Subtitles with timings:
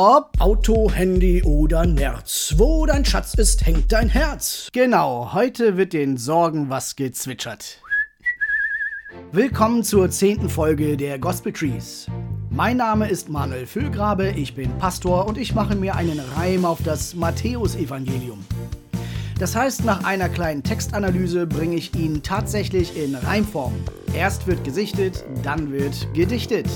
[0.00, 0.30] Stopp!
[0.38, 2.54] Auto, Handy oder Nerz.
[2.56, 4.70] Wo dein Schatz ist, hängt dein Herz.
[4.72, 7.82] Genau, heute wird den Sorgen was gezwitschert.
[9.30, 12.06] Willkommen zur zehnten Folge der Gospel Trees.
[12.48, 16.78] Mein Name ist Manuel Füllgrabe, ich bin Pastor und ich mache mir einen Reim auf
[16.82, 18.42] das Matthäusevangelium.
[19.38, 23.74] Das heißt, nach einer kleinen Textanalyse bringe ich ihn tatsächlich in Reimform.
[24.14, 26.68] Erst wird gesichtet, dann wird gedichtet.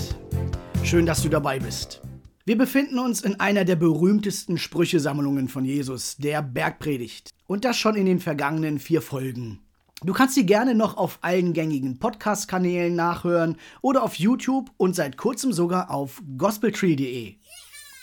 [0.83, 2.04] Schön, dass du dabei bist.
[2.47, 7.31] Wir befinden uns in einer der berühmtesten Sprüchesammlungen von Jesus, der Bergpredigt.
[7.47, 9.61] Und das schon in den vergangenen vier Folgen.
[10.03, 15.17] Du kannst sie gerne noch auf allen gängigen Podcast-Kanälen nachhören oder auf YouTube und seit
[15.17, 17.37] kurzem sogar auf gospeltree.de.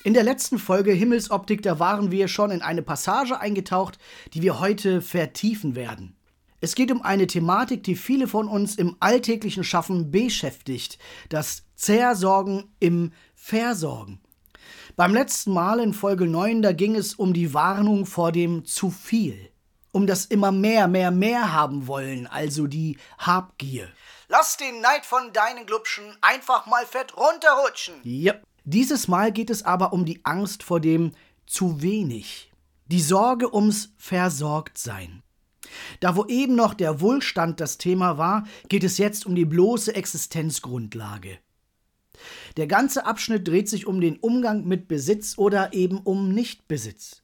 [0.05, 3.99] In der letzten Folge Himmelsoptik, da waren wir schon in eine Passage eingetaucht,
[4.33, 6.15] die wir heute vertiefen werden.
[6.61, 10.97] Es geht um eine Thematik, die viele von uns im alltäglichen Schaffen beschäftigt,
[11.29, 14.19] das Zersorgen im Versorgen.
[14.95, 18.89] Beim letzten Mal in Folge 9, da ging es um die Warnung vor dem zu
[18.89, 19.49] viel.
[19.91, 23.89] Um das immer mehr, mehr, mehr haben wollen, also die Habgier.
[24.29, 27.95] Lass den Neid von deinen Glubschen einfach mal fett runterrutschen.
[28.05, 28.43] Yep.
[28.63, 31.11] Dieses Mal geht es aber um die Angst vor dem
[31.45, 32.51] zu wenig.
[32.87, 35.23] Die Sorge ums Versorgtsein.
[35.99, 39.95] Da wo eben noch der Wohlstand das Thema war, geht es jetzt um die bloße
[39.95, 41.39] Existenzgrundlage.
[42.57, 47.21] Der ganze Abschnitt dreht sich um den Umgang mit Besitz oder eben um Nichtbesitz.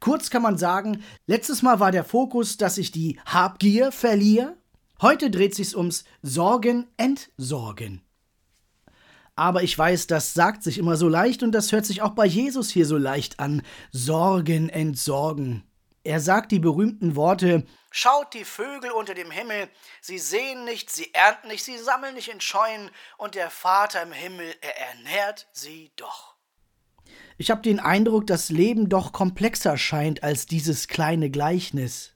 [0.00, 4.56] Kurz kann man sagen, letztes Mal war der Fokus, dass ich die Habgier verliere.
[5.00, 8.02] Heute dreht sich's ums Sorgen, Entsorgen.
[9.36, 12.26] Aber ich weiß, das sagt sich immer so leicht und das hört sich auch bei
[12.26, 13.62] Jesus hier so leicht an.
[13.90, 15.62] Sorgen, Entsorgen.
[16.02, 19.68] Er sagt die berühmten Worte Schaut die Vögel unter dem Himmel,
[20.00, 24.12] sie sehen nicht, sie ernten nicht, sie sammeln nicht in Scheunen, und der Vater im
[24.12, 26.36] Himmel, er ernährt sie doch.
[27.36, 32.12] Ich habe den Eindruck, dass Leben doch komplexer scheint als dieses kleine Gleichnis.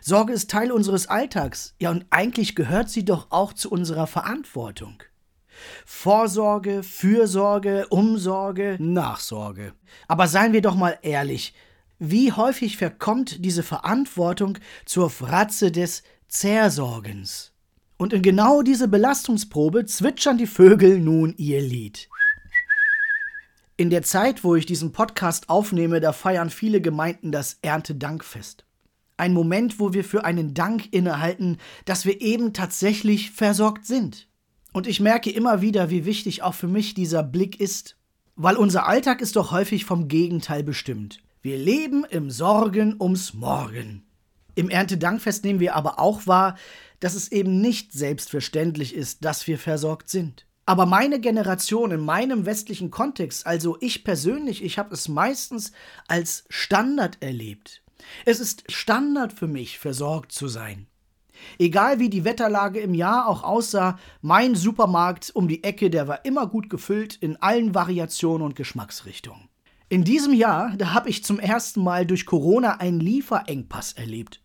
[0.00, 5.02] Sorge ist Teil unseres Alltags, ja und eigentlich gehört sie doch auch zu unserer Verantwortung.
[5.86, 9.74] Vorsorge, Fürsorge, Umsorge, Nachsorge.
[10.08, 11.54] Aber seien wir doch mal ehrlich,
[11.98, 17.52] wie häufig verkommt diese Verantwortung zur Fratze des Zersorgens?
[17.96, 22.08] Und in genau diese Belastungsprobe zwitschern die Vögel nun ihr Lied.
[23.76, 28.64] In der Zeit, wo ich diesen Podcast aufnehme, da feiern viele Gemeinden das Erntedankfest.
[29.16, 34.28] Ein Moment, wo wir für einen Dank innehalten, dass wir eben tatsächlich versorgt sind.
[34.72, 37.96] Und ich merke immer wieder, wie wichtig auch für mich dieser Blick ist.
[38.36, 41.18] Weil unser Alltag ist doch häufig vom Gegenteil bestimmt.
[41.48, 44.02] Wir leben im Sorgen ums Morgen.
[44.54, 46.58] Im Erntedankfest nehmen wir aber auch wahr,
[47.00, 50.44] dass es eben nicht selbstverständlich ist, dass wir versorgt sind.
[50.66, 55.72] Aber meine Generation in meinem westlichen Kontext, also ich persönlich, ich habe es meistens
[56.06, 57.82] als Standard erlebt.
[58.26, 60.86] Es ist Standard für mich, versorgt zu sein.
[61.58, 66.26] Egal wie die Wetterlage im Jahr auch aussah, mein Supermarkt um die Ecke, der war
[66.26, 69.47] immer gut gefüllt in allen Variationen und Geschmacksrichtungen.
[69.90, 74.42] In diesem Jahr, da habe ich zum ersten Mal durch Corona einen Lieferengpass erlebt.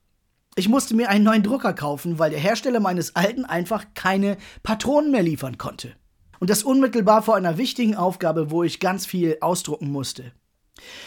[0.55, 5.11] Ich musste mir einen neuen Drucker kaufen, weil der Hersteller meines alten einfach keine Patronen
[5.11, 5.95] mehr liefern konnte.
[6.39, 10.31] Und das unmittelbar vor einer wichtigen Aufgabe, wo ich ganz viel ausdrucken musste.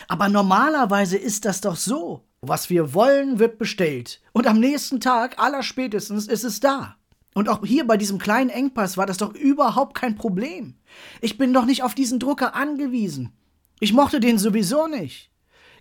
[0.06, 2.28] Aber normalerweise ist das doch so.
[2.42, 4.20] Was wir wollen, wird bestellt.
[4.32, 6.96] Und am nächsten Tag, allerspätestens, ist es da.
[7.34, 10.74] Und auch hier bei diesem kleinen Engpass war das doch überhaupt kein Problem.
[11.22, 13.32] Ich bin doch nicht auf diesen Drucker angewiesen.
[13.78, 15.30] Ich mochte den sowieso nicht.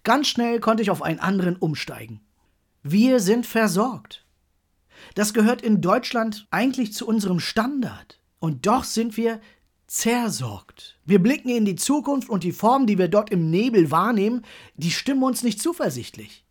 [0.04, 2.22] Ganz schnell konnte ich auf einen anderen umsteigen.
[2.84, 4.26] Wir sind versorgt.
[5.16, 8.20] Das gehört in Deutschland eigentlich zu unserem Standard.
[8.40, 9.40] Und doch sind wir
[9.88, 11.00] zersorgt.
[11.06, 14.44] Wir blicken in die Zukunft und die Form, die wir dort im Nebel wahrnehmen,
[14.76, 16.44] die stimmen uns nicht zuversichtlich.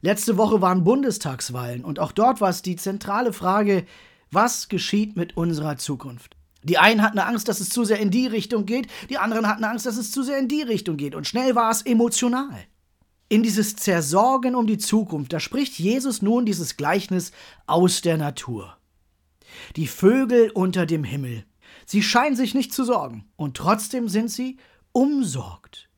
[0.00, 3.86] Letzte Woche waren Bundestagswahlen und auch dort war es die zentrale Frage,
[4.30, 6.36] was geschieht mit unserer Zukunft?
[6.62, 9.64] Die einen hatten Angst, dass es zu sehr in die Richtung geht, die anderen hatten
[9.64, 11.14] Angst, dass es zu sehr in die Richtung geht.
[11.14, 12.64] Und schnell war es emotional.
[13.28, 17.32] In dieses Zersorgen um die Zukunft, da spricht Jesus nun dieses Gleichnis
[17.66, 18.76] aus der Natur.
[19.76, 21.44] Die Vögel unter dem Himmel.
[21.86, 24.58] Sie scheinen sich nicht zu sorgen, und trotzdem sind sie
[24.92, 25.88] umsorgt.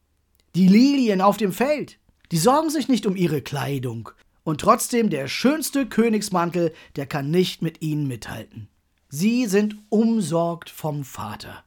[0.54, 1.98] Die Lilien auf dem Feld,
[2.30, 4.10] die sorgen sich nicht um ihre Kleidung,
[4.44, 8.68] und trotzdem der schönste Königsmantel, der kann nicht mit ihnen mithalten.
[9.16, 11.62] Sie sind umsorgt vom Vater.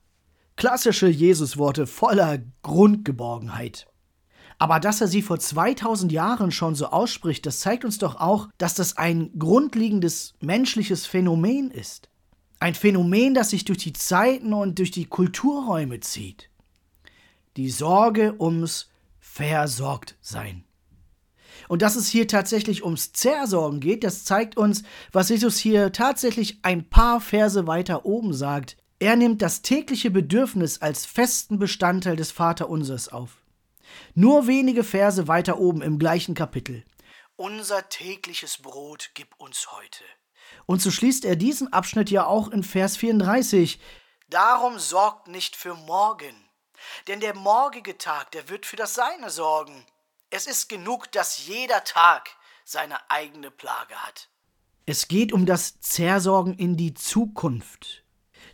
[0.58, 3.88] Klassische Jesusworte voller Grundgeborgenheit.
[4.58, 8.50] Aber dass er sie vor 2000 Jahren schon so ausspricht, das zeigt uns doch auch,
[8.58, 12.10] dass das ein grundlegendes menschliches Phänomen ist.
[12.60, 16.50] Ein Phänomen, das sich durch die Zeiten und durch die Kulturräume zieht.
[17.56, 18.90] die Sorge ums
[19.22, 20.66] Versorgtsein.
[21.68, 26.60] Und dass es hier tatsächlich ums Zersorgen geht, das zeigt uns, was Jesus hier tatsächlich
[26.64, 28.78] ein paar Verse weiter oben sagt.
[29.00, 33.38] Er nimmt das tägliche Bedürfnis als festen Bestandteil des Vaterunsers auf.
[34.16, 36.84] Nur wenige Verse weiter oben im gleichen Kapitel.
[37.36, 40.04] Unser tägliches Brot gib uns heute.
[40.66, 43.80] Und so schließt er diesen Abschnitt ja auch in Vers 34.
[44.30, 46.50] Darum sorgt nicht für morgen,
[47.08, 49.86] denn der morgige Tag, der wird für das Seine sorgen.
[50.30, 52.30] Es ist genug, dass jeder Tag
[52.66, 54.30] seine eigene Plage hat.
[54.86, 58.04] Es geht um das Zersorgen in die Zukunft.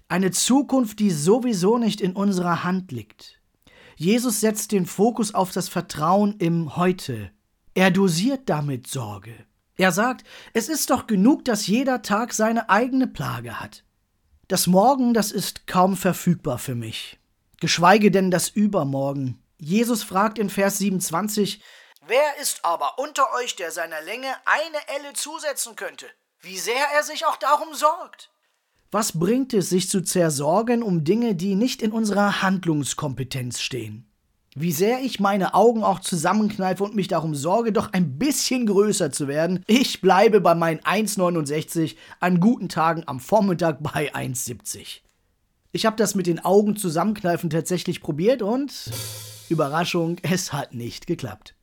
[0.08, 3.40] Eine Zukunft, die sowieso nicht in unserer Hand liegt.
[3.96, 7.31] Jesus setzt den Fokus auf das Vertrauen im Heute.
[7.74, 9.34] Er dosiert damit Sorge.
[9.75, 13.84] Er sagt, es ist doch genug, dass jeder Tag seine eigene Plage hat.
[14.48, 17.20] Das Morgen, das ist kaum verfügbar für mich.
[17.60, 19.43] Geschweige denn das Übermorgen.
[19.63, 21.63] Jesus fragt in Vers 27,
[22.06, 26.06] Wer ist aber unter euch, der seiner Länge eine Elle zusetzen könnte?
[26.42, 28.30] Wie sehr er sich auch darum sorgt.
[28.92, 34.12] Was bringt es, sich zu zersorgen um Dinge, die nicht in unserer Handlungskompetenz stehen?
[34.54, 39.12] Wie sehr ich meine Augen auch zusammenkneife und mich darum sorge, doch ein bisschen größer
[39.12, 45.00] zu werden, ich bleibe bei meinen 1,69, an guten Tagen am Vormittag bei 1,70.
[45.71, 48.92] Ich habe das mit den Augen zusammenkneifen tatsächlich probiert und
[49.53, 51.55] Überraschung, es hat nicht geklappt.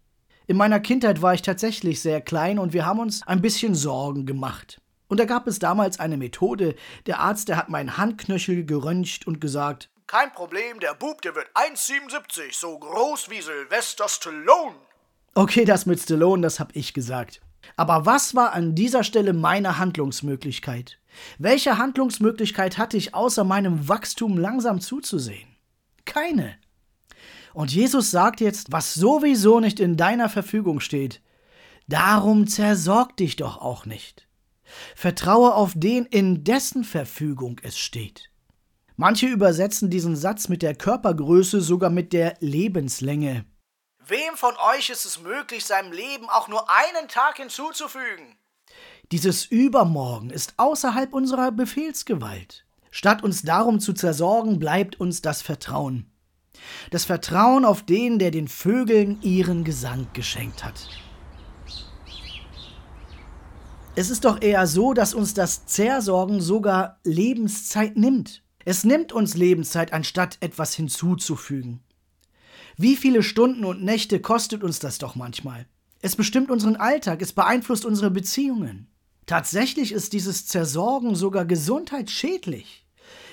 [0.47, 4.27] In meiner Kindheit war ich tatsächlich sehr klein und wir haben uns ein bisschen Sorgen
[4.27, 4.81] gemacht.
[5.09, 6.77] Und da gab es damals eine Methode.
[7.07, 11.49] Der Arzt, der hat meinen Handknöchel geröntgt und gesagt: Kein Problem, der Bub, der wird
[11.55, 14.77] 1,77, so groß wie Sylvester Stallone.
[15.35, 17.41] Okay, das mit Stallone, das hab ich gesagt.
[17.77, 20.99] Aber was war an dieser Stelle meine Handlungsmöglichkeit?
[21.39, 25.57] Welche Handlungsmöglichkeit hatte ich außer meinem Wachstum langsam zuzusehen?
[26.05, 26.57] Keine.
[27.53, 31.21] Und Jesus sagt jetzt, was sowieso nicht in deiner Verfügung steht,
[31.89, 34.29] darum zersorg dich doch auch nicht.
[34.95, 38.31] Vertraue auf den, in dessen Verfügung es steht.
[38.97, 43.47] Manche übersetzen diesen Satz mit der Körpergröße sogar mit der Lebenslänge.
[44.07, 48.37] Wem von euch ist es möglich, seinem Leben auch nur einen Tag hinzuzufügen?
[49.13, 52.67] Dieses Übermorgen ist außerhalb unserer Befehlsgewalt.
[52.91, 56.10] Statt uns darum zu zersorgen, bleibt uns das Vertrauen.
[56.91, 60.89] Das Vertrauen auf den, der den Vögeln ihren Gesang geschenkt hat.
[63.97, 68.43] Es ist doch eher so, dass uns das Zersorgen sogar Lebenszeit nimmt.
[68.65, 71.81] Es nimmt uns Lebenszeit, anstatt etwas hinzuzufügen.
[72.77, 75.67] Wie viele Stunden und Nächte kostet uns das doch manchmal?
[76.03, 78.87] Es bestimmt unseren Alltag, es beeinflusst unsere Beziehungen.
[79.27, 82.87] Tatsächlich ist dieses Zersorgen sogar gesundheitsschädlich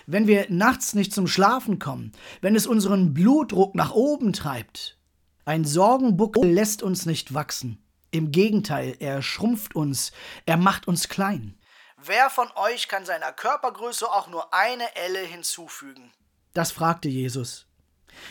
[0.07, 4.97] wenn wir nachts nicht zum Schlafen kommen, wenn es unseren Blutdruck nach oben treibt.
[5.45, 7.83] Ein Sorgenbuckel lässt uns nicht wachsen.
[8.09, 10.11] Im Gegenteil, er schrumpft uns,
[10.45, 11.57] er macht uns klein.
[11.97, 16.11] Wer von euch kann seiner Körpergröße auch nur eine Elle hinzufügen?
[16.53, 17.67] Das fragte Jesus.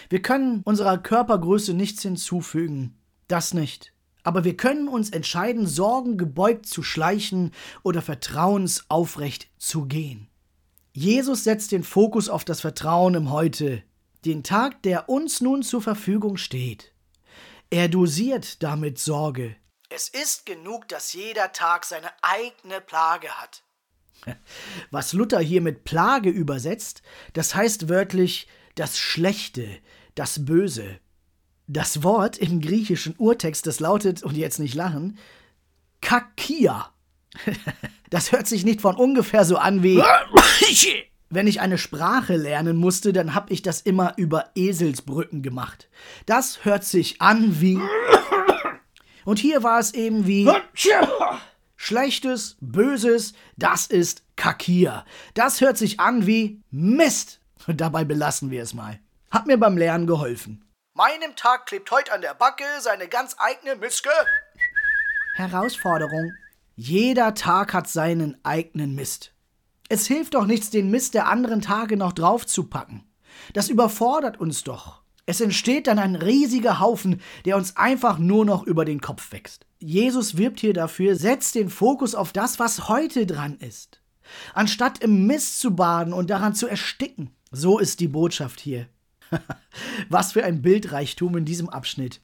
[0.08, 2.98] Wir können unserer Körpergröße nichts hinzufügen.
[3.28, 3.92] Das nicht.
[4.22, 7.52] Aber wir können uns entscheiden, Sorgen gebeugt zu schleichen
[7.82, 10.28] oder vertrauensaufrecht zu gehen.
[10.96, 13.82] Jesus setzt den Fokus auf das Vertrauen im Heute,
[14.24, 16.94] den Tag, der uns nun zur Verfügung steht.
[17.68, 19.56] Er dosiert damit Sorge.
[19.90, 23.62] Es ist genug, dass jeder Tag seine eigene Plage hat.
[24.90, 27.02] Was Luther hier mit Plage übersetzt,
[27.34, 29.68] das heißt wörtlich das Schlechte,
[30.14, 30.98] das Böse.
[31.66, 35.18] Das Wort im griechischen Urtext, das lautet, und jetzt nicht lachen,
[36.00, 36.90] kakia.
[38.10, 40.02] Das hört sich nicht von ungefähr so an wie.
[41.28, 45.88] Wenn ich eine Sprache lernen musste, dann habe ich das immer über Eselsbrücken gemacht.
[46.24, 47.80] Das hört sich an wie.
[49.24, 50.48] Und hier war es eben wie.
[51.74, 55.04] Schlechtes, Böses, das ist Kakia.
[55.34, 57.40] Das hört sich an wie Mist.
[57.66, 59.00] Und dabei belassen wir es mal.
[59.30, 60.64] Hat mir beim Lernen geholfen.
[60.94, 64.10] Meinem Tag klebt heute an der Backe seine ganz eigene Miske.
[65.34, 66.32] Herausforderung
[66.78, 69.32] jeder Tag hat seinen eigenen Mist.
[69.88, 73.02] Es hilft doch nichts, den Mist der anderen Tage noch draufzupacken.
[73.54, 75.00] Das überfordert uns doch.
[75.24, 79.64] Es entsteht dann ein riesiger Haufen, der uns einfach nur noch über den Kopf wächst.
[79.78, 84.02] Jesus wirbt hier dafür, setzt den Fokus auf das, was heute dran ist.
[84.52, 87.30] Anstatt im Mist zu baden und daran zu ersticken.
[87.50, 88.86] So ist die Botschaft hier.
[90.10, 92.20] was für ein Bildreichtum in diesem Abschnitt.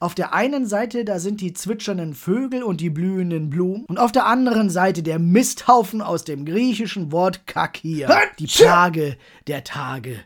[0.00, 3.84] Auf der einen Seite, da sind die zwitschernden Vögel und die blühenden Blumen.
[3.86, 8.08] Und auf der anderen Seite der Misthaufen aus dem griechischen Wort Kakia.
[8.38, 9.16] Die Plage
[9.46, 10.18] der Tage.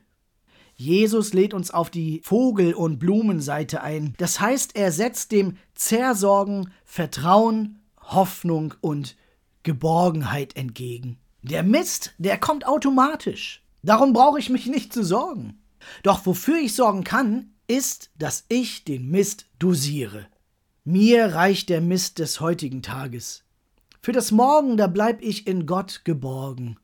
[0.75, 4.14] Jesus lädt uns auf die Vogel- und Blumenseite ein.
[4.18, 9.16] Das heißt, er setzt dem Zersorgen Vertrauen, Hoffnung und
[9.62, 11.18] Geborgenheit entgegen.
[11.42, 13.62] Der Mist, der kommt automatisch.
[13.82, 15.61] Darum brauche ich mich nicht zu sorgen.
[16.02, 20.26] Doch wofür ich sorgen kann, ist, dass ich den Mist dosiere.
[20.85, 23.45] Mir reicht der Mist des heutigen Tages.
[24.02, 26.76] Für das Morgen, da bleib ich in Gott geborgen.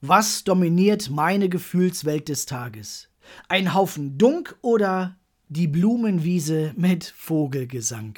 [0.00, 3.08] Was dominiert meine Gefühlswelt des Tages?
[3.48, 5.18] Ein Haufen Dunk oder
[5.48, 8.16] die Blumenwiese mit Vogelgesang?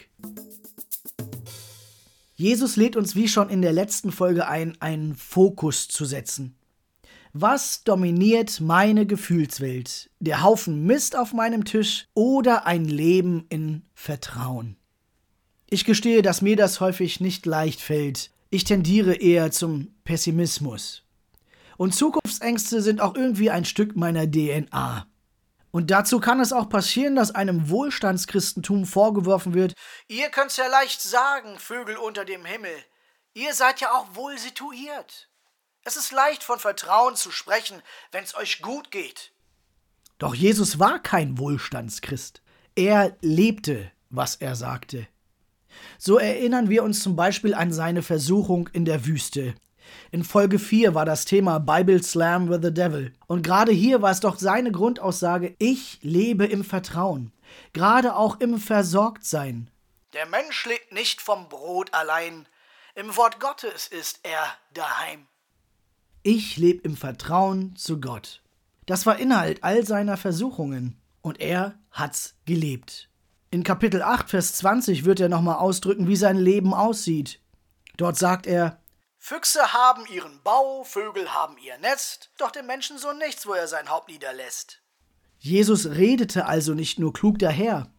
[2.35, 6.58] Jesus lädt uns wie schon in der letzten Folge ein, einen Fokus zu setzen.
[7.40, 10.11] Was dominiert meine Gefühlswelt?
[10.18, 14.76] Der Haufen Mist auf meinem Tisch oder ein Leben in Vertrauen?
[15.71, 18.33] Ich gestehe, dass mir das häufig nicht leicht fällt.
[18.50, 21.04] Ich tendiere eher zum Pessimismus.
[21.76, 25.07] Und Zukunftsängste sind auch irgendwie ein Stück meiner DNA.
[25.71, 29.75] Und dazu kann es auch passieren, dass einem Wohlstandschristentum vorgeworfen wird,
[30.09, 32.75] ihr könnt's ja leicht sagen, Vögel unter dem Himmel.
[33.33, 35.28] Ihr seid ja auch wohl situiert.
[35.88, 39.33] Es ist leicht von Vertrauen zu sprechen, wenn's euch gut geht.
[40.18, 42.42] Doch Jesus war kein Wohlstandschrist.
[42.75, 45.09] Er lebte, was er sagte.
[45.97, 49.54] So erinnern wir uns zum Beispiel an seine Versuchung in der Wüste.
[50.11, 53.14] In Folge 4 war das Thema Bible Slam with the Devil.
[53.26, 57.33] Und gerade hier war es doch seine Grundaussage, ich lebe im Vertrauen,
[57.73, 59.71] gerade auch im Versorgtsein.
[60.12, 62.47] Der Mensch lebt nicht vom Brot allein,
[62.95, 65.26] im Wort Gottes ist er daheim.
[66.22, 68.42] Ich lebe im Vertrauen zu Gott.
[68.87, 71.00] Das war Inhalt all seiner Versuchungen.
[71.20, 73.08] Und er hat's gelebt.
[73.50, 77.40] In Kapitel 8, Vers 20 wird er nochmal ausdrücken, wie sein Leben aussieht.
[77.96, 78.80] Dort sagt er,
[79.16, 83.90] Füchse haben ihren Bau, Vögel haben ihr Nest, doch dem Menschensohn nichts, wo er sein
[83.90, 84.80] Haupt niederlässt.
[85.38, 87.90] Jesus redete also nicht nur klug daher,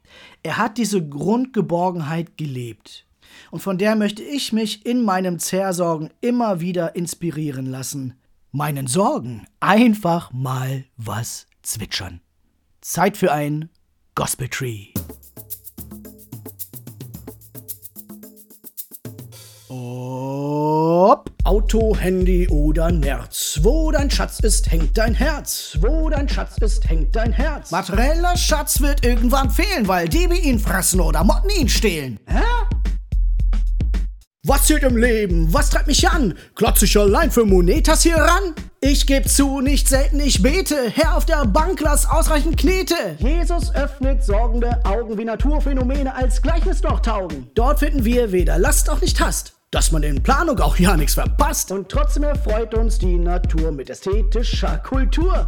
[0.43, 3.05] er hat diese Grundgeborgenheit gelebt.
[3.51, 8.15] Und von der möchte ich mich in meinem Zersorgen immer wieder inspirieren lassen.
[8.51, 12.21] Meinen Sorgen einfach mal was zwitschern.
[12.81, 13.69] Zeit für ein
[14.15, 14.87] Gospel Tree.
[19.71, 23.59] Ob Auto, Handy oder Nerz.
[23.61, 25.77] Wo dein Schatz ist, hängt dein Herz.
[25.79, 27.71] Wo dein Schatz ist, hängt dein Herz.
[27.71, 32.19] Materieller Schatz wird irgendwann fehlen, weil Diebe ihn fressen oder Motten ihn stehlen.
[32.25, 32.41] Hä?
[34.49, 35.53] Was zählt im Leben?
[35.53, 36.33] Was treibt mich an?
[36.55, 38.55] Klotz ich allein für Monetas hier ran?
[38.81, 40.89] Ich geb zu, nicht selten ich bete.
[40.91, 42.95] Herr auf der Bank, lass ausreichend Knete.
[43.19, 47.51] Jesus öffnet sorgende Augen, wie Naturphänomene als Gleichnis doch taugen.
[47.53, 51.13] Dort finden wir weder Last auch nicht Hast dass man in Planung auch ja nichts
[51.13, 51.71] verpasst.
[51.71, 55.45] Und trotzdem erfreut uns die Natur mit ästhetischer Kultur.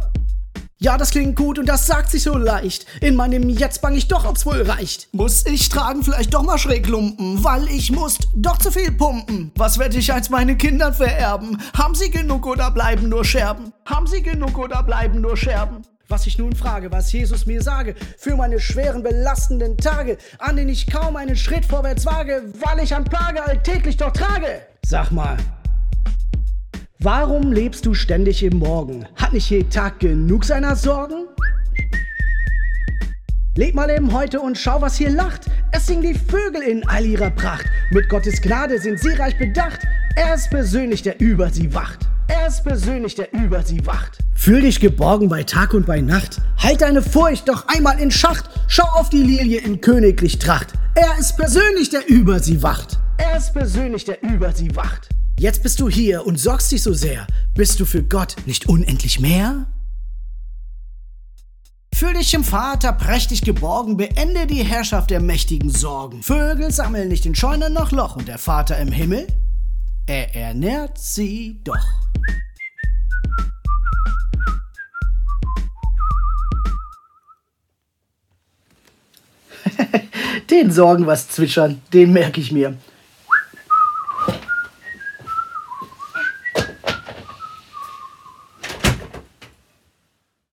[0.82, 2.86] Ja, das klingt gut und das sagt sich so leicht.
[3.00, 5.08] In meinem Jetzt bang ich doch, ob's wohl reicht.
[5.14, 9.52] Muss ich tragen vielleicht doch mal Schräglumpen, weil ich muss doch zu viel pumpen.
[9.54, 11.62] Was werde ich als meine Kinder vererben?
[11.78, 13.72] Haben sie genug oder bleiben nur Scherben?
[13.86, 15.82] Haben sie genug oder bleiben nur Scherben?
[16.08, 20.70] Was ich nun frage, was Jesus mir sage, für meine schweren, belastenden Tage, an denen
[20.70, 24.62] ich kaum einen Schritt vorwärts wage, weil ich an Plage alltäglich doch trage.
[24.84, 25.36] Sag mal,
[27.04, 29.04] warum lebst du ständig im Morgen?
[29.16, 31.26] Hat nicht jeden Tag genug seiner Sorgen?
[33.56, 35.42] Leb mal eben heute und schau, was hier lacht.
[35.72, 37.66] Es singen die Vögel in all ihrer Pracht.
[37.90, 39.80] Mit Gottes Gnade sind sie reich bedacht.
[40.16, 41.98] Er ist persönlich, der über sie wacht.
[42.28, 44.18] Er ist persönlich, der über sie wacht.
[44.34, 46.40] Fühl dich geborgen bei Tag und bei Nacht.
[46.56, 48.48] Halt deine Furcht doch einmal in Schacht.
[48.68, 50.72] Schau auf die Lilie in königlich Tracht.
[50.94, 52.98] Er ist persönlich, der über sie wacht.
[53.18, 55.08] Er ist persönlich, der über sie wacht.
[55.42, 57.26] Jetzt bist du hier und sorgst dich so sehr.
[57.56, 59.66] Bist du für Gott nicht unendlich mehr?
[61.92, 66.22] Fühl dich im Vater prächtig geborgen, beende die Herrschaft der mächtigen Sorgen.
[66.22, 69.26] Vögel sammeln nicht in Scheunen noch Loch und der Vater im Himmel,
[70.06, 71.74] er ernährt sie doch.
[80.50, 82.76] den Sorgen was zwitschern, den merke ich mir.